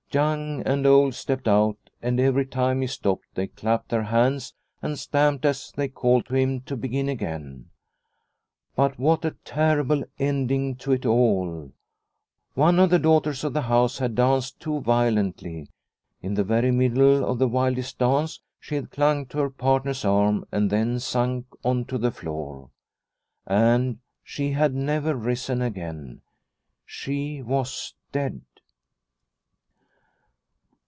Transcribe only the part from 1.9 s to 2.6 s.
and every